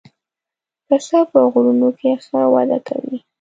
[0.87, 3.17] پسه په غرونو کې ښه وده کوي.